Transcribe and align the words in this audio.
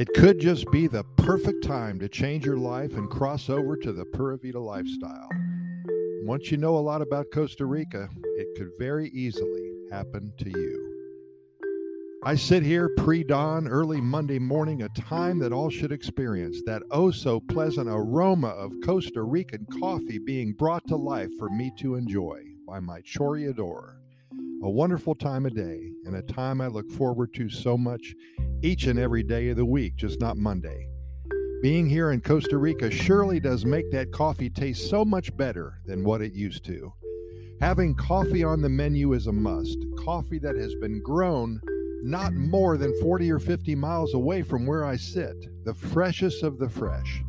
It 0.00 0.08
could 0.14 0.40
just 0.40 0.64
be 0.70 0.86
the 0.86 1.04
perfect 1.18 1.62
time 1.62 1.98
to 1.98 2.08
change 2.08 2.46
your 2.46 2.56
life 2.56 2.94
and 2.94 3.10
cross 3.10 3.50
over 3.50 3.76
to 3.76 3.92
the 3.92 4.06
Pura 4.06 4.38
Vida 4.38 4.58
lifestyle. 4.58 5.28
Once 6.22 6.50
you 6.50 6.56
know 6.56 6.78
a 6.78 6.80
lot 6.80 7.02
about 7.02 7.26
Costa 7.34 7.66
Rica, 7.66 8.08
it 8.38 8.46
could 8.56 8.70
very 8.78 9.10
easily 9.10 9.70
happen 9.92 10.32
to 10.38 10.48
you. 10.48 11.60
I 12.24 12.34
sit 12.34 12.62
here 12.62 12.88
pre 12.96 13.22
dawn, 13.24 13.68
early 13.68 14.00
Monday 14.00 14.38
morning, 14.38 14.84
a 14.84 14.88
time 14.98 15.38
that 15.40 15.52
all 15.52 15.68
should 15.68 15.92
experience 15.92 16.62
that 16.64 16.82
oh 16.90 17.10
so 17.10 17.38
pleasant 17.38 17.86
aroma 17.86 18.48
of 18.48 18.72
Costa 18.82 19.22
Rican 19.22 19.66
coffee 19.80 20.18
being 20.18 20.54
brought 20.54 20.86
to 20.88 20.96
life 20.96 21.30
for 21.38 21.50
me 21.50 21.72
to 21.80 21.96
enjoy 21.96 22.40
by 22.66 22.80
my 22.80 23.02
Chorreador. 23.02 23.99
A 24.62 24.68
wonderful 24.68 25.14
time 25.14 25.46
of 25.46 25.54
day 25.54 25.90
and 26.04 26.14
a 26.14 26.22
time 26.22 26.60
I 26.60 26.66
look 26.66 26.90
forward 26.90 27.32
to 27.34 27.48
so 27.48 27.78
much 27.78 28.14
each 28.62 28.84
and 28.84 28.98
every 28.98 29.22
day 29.22 29.48
of 29.48 29.56
the 29.56 29.64
week, 29.64 29.96
just 29.96 30.20
not 30.20 30.36
Monday. 30.36 30.86
Being 31.62 31.88
here 31.88 32.10
in 32.10 32.20
Costa 32.20 32.58
Rica 32.58 32.90
surely 32.90 33.40
does 33.40 33.64
make 33.64 33.90
that 33.90 34.12
coffee 34.12 34.50
taste 34.50 34.90
so 34.90 35.02
much 35.02 35.34
better 35.34 35.80
than 35.86 36.04
what 36.04 36.20
it 36.20 36.34
used 36.34 36.62
to. 36.66 36.92
Having 37.62 37.94
coffee 37.94 38.44
on 38.44 38.60
the 38.60 38.68
menu 38.68 39.14
is 39.14 39.28
a 39.28 39.32
must. 39.32 39.78
Coffee 39.98 40.38
that 40.40 40.56
has 40.56 40.74
been 40.74 41.00
grown 41.02 41.58
not 42.02 42.34
more 42.34 42.76
than 42.76 42.94
40 43.00 43.32
or 43.32 43.38
50 43.38 43.74
miles 43.74 44.12
away 44.12 44.42
from 44.42 44.66
where 44.66 44.84
I 44.84 44.96
sit, 44.96 45.64
the 45.64 45.74
freshest 45.74 46.42
of 46.42 46.58
the 46.58 46.68
fresh. 46.68 47.22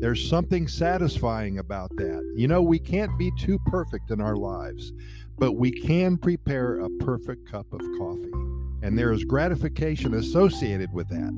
There's 0.00 0.30
something 0.30 0.66
satisfying 0.66 1.58
about 1.58 1.94
that. 1.96 2.32
You 2.34 2.48
know, 2.48 2.62
we 2.62 2.78
can't 2.78 3.18
be 3.18 3.30
too 3.38 3.58
perfect 3.66 4.10
in 4.10 4.18
our 4.18 4.34
lives, 4.34 4.94
but 5.38 5.52
we 5.52 5.70
can 5.70 6.16
prepare 6.16 6.80
a 6.80 6.88
perfect 7.00 7.46
cup 7.50 7.70
of 7.70 7.80
coffee. 7.98 8.32
And 8.82 8.98
there 8.98 9.12
is 9.12 9.24
gratification 9.24 10.14
associated 10.14 10.90
with 10.94 11.10
that. 11.10 11.32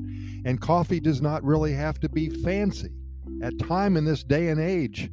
And 0.45 0.61
coffee 0.61 1.01
does 1.01 1.21
not 1.21 1.43
really 1.43 1.73
have 1.73 1.99
to 1.99 2.09
be 2.09 2.29
fancy. 2.29 2.91
At 3.41 3.59
time 3.59 3.97
in 3.97 4.05
this 4.05 4.23
day 4.23 4.47
and 4.47 4.61
age, 4.61 5.11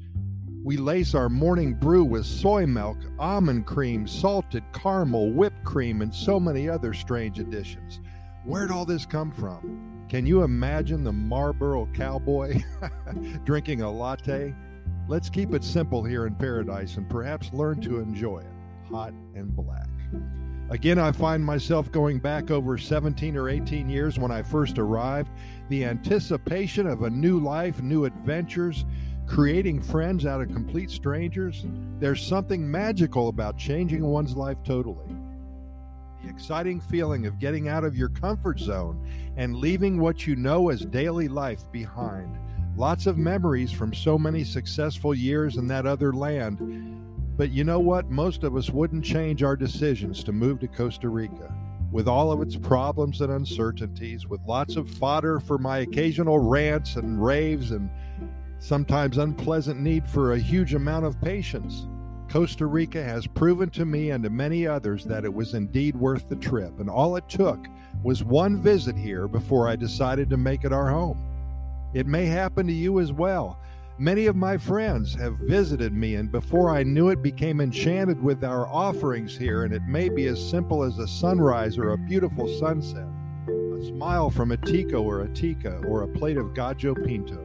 we 0.63 0.77
lace 0.77 1.17
our 1.17 1.29
morning 1.29 1.75
brew 1.75 2.05
with 2.05 2.27
soy 2.27 2.67
milk, 2.67 2.99
almond 3.19 3.67
cream, 3.67 4.07
salted 4.07 4.63
caramel, 4.73 5.33
whipped 5.33 5.65
cream, 5.65 6.03
and 6.03 6.15
so 6.15 6.39
many 6.39 6.69
other 6.69 6.95
strange 6.95 7.41
additions. 7.41 8.01
Where'd 8.45 8.71
all 8.71 8.87
this 8.87 9.05
come 9.05 9.31
from? 9.31 10.07
Can 10.09 10.27
you 10.27 10.43
imagine 10.43 11.05
the 11.05 11.13
Marlboro 11.13 11.87
cowboy 11.95 12.63
drinking 13.45 13.83
a 13.83 13.91
latte? 13.91 14.55
Let's 15.09 15.29
keep 15.29 15.53
it 15.55 15.63
simple 15.63 16.03
here 16.03 16.27
in 16.27 16.35
paradise 16.35 16.97
and 16.97 17.09
perhaps 17.09 17.53
learn 17.53 17.81
to 17.83 18.01
enjoy 18.01 18.39
it 18.39 18.47
hot 18.91 19.13
and 19.35 19.55
black. 19.55 19.89
Again, 20.71 20.99
I 20.99 21.13
find 21.13 21.45
myself 21.45 21.91
going 21.91 22.19
back 22.19 22.51
over 22.51 22.79
17 22.79 23.37
or 23.37 23.49
18 23.49 23.89
years 23.89 24.19
when 24.19 24.31
I 24.31 24.43
first 24.43 24.79
arrived. 24.79 25.31
The 25.69 25.85
anticipation 25.85 26.87
of 26.87 27.03
a 27.03 27.11
new 27.11 27.41
life, 27.41 27.83
new 27.83 28.05
adventures, 28.05 28.85
creating 29.27 29.83
friends 29.83 30.27
out 30.27 30.41
of 30.41 30.49
complete 30.49 30.91
strangers. 30.91 31.67
There's 31.99 32.25
something 32.25 32.69
magical 32.69 33.29
about 33.29 33.59
changing 33.59 34.05
one's 34.05 34.37
life 34.37 34.59
totally. 34.65 35.20
Exciting 36.31 36.81
feeling 36.81 37.27
of 37.27 37.41
getting 37.41 37.67
out 37.67 37.83
of 37.83 37.97
your 37.97 38.09
comfort 38.09 38.61
zone 38.61 39.05
and 39.37 39.57
leaving 39.57 39.99
what 39.99 40.29
you 40.29 40.37
know 40.37 40.69
as 40.69 40.87
daily 40.87 41.27
life 41.27 41.71
behind. 41.73 42.39
Lots 42.77 43.07
of 43.07 43.19
memories 43.19 43.73
from 43.73 43.93
so 43.93 44.17
many 44.17 44.45
successful 44.45 45.13
years 45.13 45.57
in 45.57 45.67
that 45.67 45.87
other 45.87 46.13
land. 46.13 46.57
But 47.37 47.51
you 47.51 47.65
know 47.65 47.81
what? 47.81 48.11
Most 48.11 48.45
of 48.45 48.57
us 48.57 48.71
wouldn't 48.71 49.05
change 49.05 49.43
our 49.43 49.57
decisions 49.57 50.23
to 50.23 50.33
move 50.33 50.61
to 50.61 50.69
Costa 50.69 51.09
Rica. 51.09 51.53
With 51.91 52.07
all 52.07 52.31
of 52.31 52.43
its 52.43 52.55
problems 52.55 53.21
and 53.23 53.33
uncertainties, 53.33 54.29
with 54.29 54.41
lots 54.47 54.77
of 54.77 54.89
fodder 54.89 55.41
for 55.41 55.59
my 55.59 55.79
occasional 55.79 56.39
rants 56.39 56.95
and 56.95 57.23
raves 57.23 57.73
and 57.73 57.91
sometimes 58.61 59.19
unpleasant 59.19 59.81
need 59.81 60.07
for 60.07 60.35
a 60.35 60.39
huge 60.39 60.75
amount 60.75 61.07
of 61.07 61.21
patience. 61.21 61.89
Costa 62.31 62.65
Rica 62.65 63.03
has 63.03 63.27
proven 63.27 63.71
to 63.71 63.85
me 63.85 64.11
and 64.11 64.23
to 64.23 64.31
many 64.31 64.65
others 64.65 65.05
that 65.05 65.25
it 65.25 65.35
was 65.35 65.55
indeed 65.55 65.97
worth 65.97 66.29
the 66.29 66.37
trip, 66.37 66.79
and 66.79 66.89
all 66.89 67.17
it 67.17 67.29
took 67.29 67.59
was 68.05 68.23
one 68.23 68.63
visit 68.63 68.97
here 68.97 69.27
before 69.27 69.69
I 69.69 69.75
decided 69.75 70.31
to 70.31 70.37
make 70.37 70.63
it 70.63 70.73
our 70.73 70.89
home. 70.89 71.21
It 71.93 72.07
may 72.07 72.27
happen 72.27 72.69
to 72.69 72.73
you 72.73 73.01
as 73.01 73.13
well. 73.13 73.59
Many 73.99 74.27
of 74.27 74.37
my 74.37 74.57
friends 74.57 75.13
have 75.17 75.39
visited 75.41 75.93
me, 75.93 76.15
and 76.15 76.31
before 76.31 76.71
I 76.71 76.85
knew 76.85 77.09
it, 77.09 77.21
became 77.21 77.61
enchanted 77.61 78.23
with 78.23 78.45
our 78.45 78.69
offerings 78.69 79.37
here, 79.37 79.65
and 79.65 79.75
it 79.75 79.83
may 79.89 80.09
be 80.09 80.27
as 80.27 80.51
simple 80.51 80.85
as 80.85 80.99
a 80.99 81.09
sunrise 81.09 81.79
or 81.79 81.91
a 81.91 81.99
beautiful 81.99 82.47
sunset, 82.61 83.09
a 83.49 83.85
smile 83.89 84.31
from 84.31 84.53
a 84.53 84.57
tico 84.57 85.03
or 85.03 85.23
a 85.23 85.29
tica, 85.31 85.83
or 85.85 86.03
a 86.03 86.09
plate 86.09 86.37
of 86.37 86.55
gallo 86.55 86.95
pinto. 86.95 87.45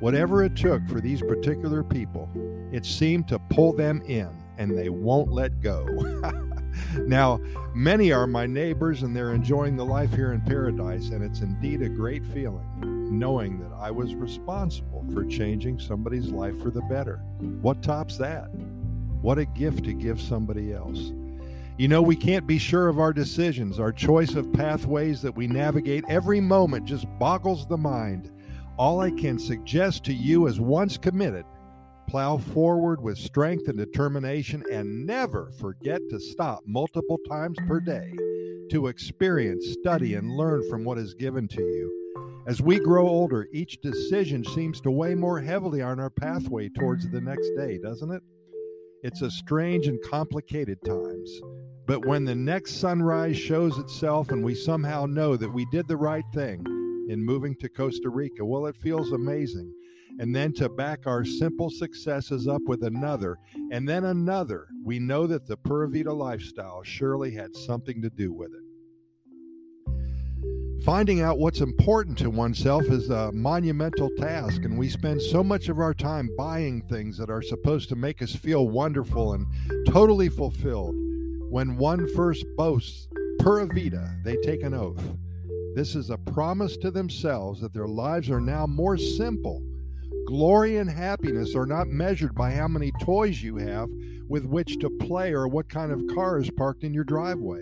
Whatever 0.00 0.42
it 0.42 0.56
took 0.56 0.86
for 0.88 1.02
these 1.02 1.20
particular 1.20 1.82
people, 1.84 2.28
it 2.74 2.84
seemed 2.84 3.28
to 3.28 3.38
pull 3.38 3.72
them 3.72 4.02
in 4.02 4.28
and 4.58 4.76
they 4.76 4.88
won't 4.88 5.30
let 5.30 5.60
go. 5.60 5.84
now, 7.06 7.38
many 7.72 8.10
are 8.10 8.26
my 8.26 8.46
neighbors 8.46 9.02
and 9.02 9.14
they're 9.14 9.32
enjoying 9.32 9.76
the 9.76 9.84
life 9.84 10.12
here 10.12 10.32
in 10.32 10.40
paradise, 10.40 11.10
and 11.10 11.22
it's 11.22 11.40
indeed 11.40 11.82
a 11.82 11.88
great 11.88 12.24
feeling 12.26 12.68
knowing 13.16 13.60
that 13.60 13.72
I 13.76 13.92
was 13.92 14.16
responsible 14.16 15.04
for 15.12 15.24
changing 15.24 15.78
somebody's 15.78 16.30
life 16.30 16.60
for 16.60 16.70
the 16.70 16.82
better. 16.82 17.18
What 17.62 17.80
tops 17.80 18.16
that? 18.18 18.48
What 19.22 19.38
a 19.38 19.44
gift 19.44 19.84
to 19.84 19.92
give 19.92 20.20
somebody 20.20 20.72
else. 20.72 21.12
You 21.78 21.86
know, 21.86 22.02
we 22.02 22.16
can't 22.16 22.46
be 22.46 22.58
sure 22.58 22.88
of 22.88 22.98
our 22.98 23.12
decisions. 23.12 23.78
Our 23.78 23.92
choice 23.92 24.34
of 24.34 24.52
pathways 24.52 25.22
that 25.22 25.36
we 25.36 25.46
navigate 25.46 26.04
every 26.08 26.40
moment 26.40 26.86
just 26.86 27.06
boggles 27.20 27.66
the 27.66 27.78
mind. 27.78 28.32
All 28.76 29.00
I 29.00 29.12
can 29.12 29.38
suggest 29.38 30.02
to 30.04 30.12
you 30.12 30.48
is 30.48 30.58
once 30.58 30.96
committed, 30.96 31.44
plow 32.06 32.36
forward 32.36 33.00
with 33.00 33.18
strength 33.18 33.68
and 33.68 33.78
determination 33.78 34.62
and 34.70 35.06
never 35.06 35.50
forget 35.60 36.00
to 36.10 36.20
stop 36.20 36.60
multiple 36.66 37.18
times 37.28 37.56
per 37.66 37.80
day 37.80 38.14
to 38.70 38.86
experience, 38.86 39.66
study, 39.80 40.14
and 40.14 40.36
learn 40.36 40.62
from 40.68 40.84
what 40.84 40.98
is 40.98 41.14
given 41.14 41.46
to 41.48 41.60
you. 41.60 42.42
As 42.46 42.60
we 42.60 42.78
grow 42.78 43.08
older, 43.08 43.48
each 43.52 43.80
decision 43.80 44.44
seems 44.44 44.80
to 44.82 44.90
weigh 44.90 45.14
more 45.14 45.40
heavily 45.40 45.82
on 45.82 46.00
our 46.00 46.10
pathway 46.10 46.68
towards 46.68 47.10
the 47.10 47.20
next 47.20 47.50
day, 47.56 47.78
doesn't 47.78 48.10
it? 48.10 48.22
It's 49.02 49.22
a 49.22 49.30
strange 49.30 49.86
and 49.86 50.00
complicated 50.02 50.78
times. 50.84 51.40
But 51.86 52.06
when 52.06 52.24
the 52.24 52.34
next 52.34 52.80
sunrise 52.80 53.36
shows 53.36 53.78
itself 53.78 54.30
and 54.30 54.42
we 54.42 54.54
somehow 54.54 55.06
know 55.06 55.36
that 55.36 55.52
we 55.52 55.66
did 55.72 55.86
the 55.88 55.96
right 55.96 56.24
thing, 56.32 56.64
in 57.08 57.24
moving 57.24 57.54
to 57.56 57.68
Costa 57.68 58.08
Rica. 58.08 58.44
Well, 58.44 58.66
it 58.66 58.76
feels 58.76 59.12
amazing. 59.12 59.72
And 60.18 60.34
then 60.34 60.52
to 60.54 60.68
back 60.68 61.06
our 61.06 61.24
simple 61.24 61.70
successes 61.70 62.46
up 62.46 62.62
with 62.66 62.84
another, 62.84 63.36
and 63.72 63.88
then 63.88 64.04
another, 64.04 64.68
we 64.84 64.98
know 64.98 65.26
that 65.26 65.46
the 65.46 65.56
Pura 65.56 65.88
Vida 65.88 66.12
lifestyle 66.12 66.82
surely 66.84 67.32
had 67.32 67.56
something 67.56 68.00
to 68.02 68.10
do 68.10 68.32
with 68.32 68.52
it. 68.52 68.60
Finding 70.84 71.22
out 71.22 71.38
what's 71.38 71.62
important 71.62 72.18
to 72.18 72.28
oneself 72.28 72.84
is 72.84 73.08
a 73.08 73.32
monumental 73.32 74.10
task, 74.18 74.64
and 74.64 74.78
we 74.78 74.88
spend 74.88 75.22
so 75.22 75.42
much 75.42 75.70
of 75.70 75.78
our 75.78 75.94
time 75.94 76.28
buying 76.36 76.82
things 76.82 77.16
that 77.16 77.30
are 77.30 77.40
supposed 77.40 77.88
to 77.88 77.96
make 77.96 78.20
us 78.20 78.36
feel 78.36 78.68
wonderful 78.68 79.32
and 79.32 79.46
totally 79.86 80.28
fulfilled. 80.28 80.94
When 81.48 81.76
one 81.76 82.06
first 82.14 82.44
boasts 82.56 83.08
Pura 83.40 83.66
Vida, 83.66 84.14
they 84.24 84.36
take 84.42 84.62
an 84.62 84.74
oath. 84.74 85.02
This 85.74 85.94
is 85.94 86.10
a 86.10 86.18
promise 86.18 86.76
to 86.78 86.90
themselves 86.90 87.60
that 87.62 87.72
their 87.72 87.88
lives 87.88 88.28
are 88.28 88.40
now 88.40 88.66
more 88.66 88.96
simple. 88.98 89.62
Glory 90.26 90.78
and 90.78 90.90
happiness 90.90 91.54
are 91.54 91.66
not 91.66 91.88
measured 91.88 92.34
by 92.34 92.50
how 92.50 92.66
many 92.66 92.92
toys 93.00 93.42
you 93.42 93.56
have 93.56 93.88
with 94.28 94.46
which 94.46 94.78
to 94.78 94.90
play 94.90 95.32
or 95.32 95.48
what 95.48 95.68
kind 95.68 95.92
of 95.92 96.06
car 96.14 96.38
is 96.38 96.50
parked 96.50 96.82
in 96.82 96.94
your 96.94 97.04
driveway. 97.04 97.60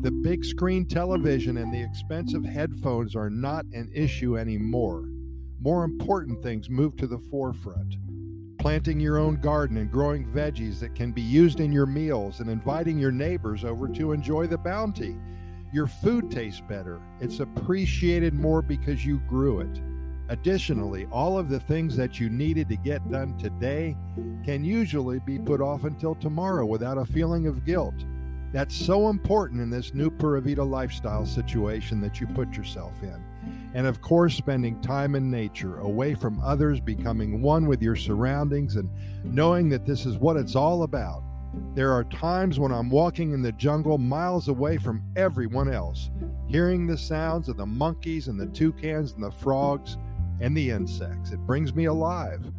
The 0.00 0.10
big 0.10 0.44
screen 0.44 0.86
television 0.86 1.56
and 1.56 1.72
the 1.72 1.82
expensive 1.82 2.44
headphones 2.44 3.16
are 3.16 3.30
not 3.30 3.64
an 3.72 3.90
issue 3.92 4.38
anymore. 4.38 5.08
More 5.60 5.84
important 5.84 6.42
things 6.42 6.70
move 6.70 6.96
to 6.96 7.06
the 7.06 7.18
forefront. 7.18 7.96
Planting 8.58 9.00
your 9.00 9.18
own 9.18 9.40
garden 9.40 9.76
and 9.76 9.90
growing 9.90 10.26
veggies 10.26 10.78
that 10.80 10.94
can 10.94 11.12
be 11.12 11.22
used 11.22 11.60
in 11.60 11.72
your 11.72 11.86
meals 11.86 12.40
and 12.40 12.50
inviting 12.50 12.98
your 12.98 13.12
neighbors 13.12 13.64
over 13.64 13.88
to 13.88 14.12
enjoy 14.12 14.46
the 14.46 14.58
bounty 14.58 15.16
your 15.72 15.86
food 15.86 16.30
tastes 16.30 16.62
better. 16.68 17.00
It's 17.20 17.40
appreciated 17.40 18.34
more 18.34 18.62
because 18.62 19.04
you 19.04 19.18
grew 19.28 19.60
it. 19.60 19.80
Additionally, 20.28 21.06
all 21.12 21.38
of 21.38 21.48
the 21.48 21.60
things 21.60 21.96
that 21.96 22.18
you 22.18 22.28
needed 22.28 22.68
to 22.68 22.76
get 22.76 23.08
done 23.10 23.38
today 23.38 23.96
can 24.44 24.64
usually 24.64 25.20
be 25.20 25.38
put 25.38 25.60
off 25.60 25.84
until 25.84 26.16
tomorrow 26.16 26.66
without 26.66 26.98
a 26.98 27.04
feeling 27.04 27.46
of 27.46 27.64
guilt. 27.64 27.94
That's 28.52 28.74
so 28.74 29.08
important 29.08 29.60
in 29.60 29.70
this 29.70 29.94
new 29.94 30.10
Pura 30.10 30.40
Vida 30.40 30.64
lifestyle 30.64 31.26
situation 31.26 32.00
that 32.00 32.20
you 32.20 32.26
put 32.28 32.56
yourself 32.56 32.92
in. 33.02 33.22
And 33.74 33.86
of 33.86 34.00
course, 34.00 34.34
spending 34.34 34.80
time 34.80 35.14
in 35.14 35.30
nature, 35.30 35.78
away 35.78 36.14
from 36.14 36.40
others, 36.40 36.80
becoming 36.80 37.42
one 37.42 37.66
with 37.66 37.82
your 37.82 37.96
surroundings, 37.96 38.76
and 38.76 38.88
knowing 39.24 39.68
that 39.68 39.84
this 39.84 40.06
is 40.06 40.16
what 40.16 40.36
it's 40.36 40.56
all 40.56 40.84
about 40.84 41.22
There 41.74 41.92
are 41.92 42.04
times 42.04 42.58
when 42.58 42.72
I'm 42.72 42.90
walking 42.90 43.32
in 43.32 43.42
the 43.42 43.52
jungle 43.52 43.98
miles 43.98 44.48
away 44.48 44.78
from 44.78 45.02
everyone 45.14 45.72
else, 45.72 46.10
hearing 46.48 46.86
the 46.86 46.96
sounds 46.96 47.48
of 47.48 47.56
the 47.56 47.66
monkeys 47.66 48.28
and 48.28 48.38
the 48.38 48.46
toucans 48.46 49.12
and 49.12 49.22
the 49.22 49.30
frogs 49.30 49.96
and 50.40 50.56
the 50.56 50.70
insects. 50.70 51.32
It 51.32 51.40
brings 51.40 51.74
me 51.74 51.86
alive. 51.86 52.50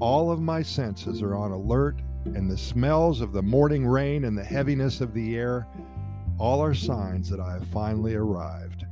All 0.00 0.30
of 0.30 0.40
my 0.40 0.62
senses 0.62 1.22
are 1.22 1.34
on 1.34 1.52
alert, 1.52 2.02
and 2.24 2.50
the 2.50 2.58
smells 2.58 3.20
of 3.20 3.32
the 3.32 3.42
morning 3.42 3.86
rain 3.86 4.24
and 4.24 4.36
the 4.36 4.44
heaviness 4.44 5.00
of 5.00 5.14
the 5.14 5.36
air 5.36 5.66
all 6.38 6.60
are 6.60 6.74
signs 6.74 7.28
that 7.30 7.40
I 7.40 7.52
have 7.52 7.66
finally 7.68 8.14
arrived. 8.14 8.86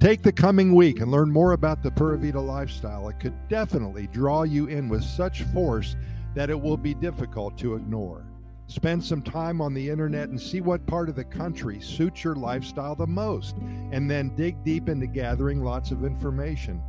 Take 0.00 0.22
the 0.22 0.32
coming 0.32 0.74
week 0.74 1.00
and 1.00 1.10
learn 1.10 1.30
more 1.30 1.52
about 1.52 1.82
the 1.82 1.90
Pura 1.90 2.18
Vida 2.18 2.40
lifestyle. 2.40 3.08
It 3.08 3.20
could 3.20 3.48
definitely 3.48 4.06
draw 4.08 4.42
you 4.42 4.66
in 4.66 4.88
with 4.88 5.04
such 5.04 5.42
force 5.44 5.96
that 6.34 6.50
it 6.50 6.60
will 6.60 6.76
be 6.76 6.94
difficult 6.94 7.56
to 7.58 7.74
ignore. 7.74 8.26
Spend 8.66 9.02
some 9.02 9.22
time 9.22 9.60
on 9.60 9.74
the 9.74 9.88
internet 9.88 10.28
and 10.28 10.40
see 10.40 10.60
what 10.60 10.86
part 10.86 11.08
of 11.08 11.16
the 11.16 11.24
country 11.24 11.80
suits 11.80 12.22
your 12.22 12.36
lifestyle 12.36 12.94
the 12.94 13.06
most, 13.06 13.56
and 13.92 14.10
then 14.10 14.34
dig 14.36 14.62
deep 14.62 14.88
into 14.88 15.06
gathering 15.06 15.62
lots 15.62 15.90
of 15.90 16.04
information. 16.04 16.82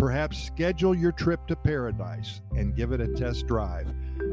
Perhaps 0.00 0.42
schedule 0.42 0.94
your 0.94 1.12
trip 1.12 1.46
to 1.46 1.54
paradise 1.54 2.40
and 2.56 2.74
give 2.74 2.92
it 2.92 3.02
a 3.02 3.08
test 3.08 3.46
drive. 3.46 3.86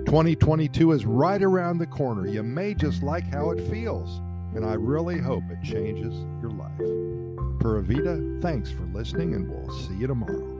2022 0.06 0.94
is 0.94 1.06
right 1.06 1.44
around 1.44 1.78
the 1.78 1.86
corner. 1.86 2.26
You 2.26 2.42
may 2.42 2.74
just 2.74 3.04
like 3.04 3.26
how 3.26 3.50
it 3.50 3.60
feels, 3.70 4.20
and 4.56 4.66
I 4.66 4.76
really 4.76 5.20
hope 5.20 5.44
it 5.52 5.62
changes 5.62 6.14
your 6.42 6.52
life. 6.52 7.60
Pura 7.60 7.84
Vida, 7.84 8.40
thanks 8.42 8.72
for 8.72 8.84
listening, 8.94 9.34
and 9.34 9.50
we'll 9.50 9.78
see 9.78 9.98
you 9.98 10.08
tomorrow. 10.08 10.54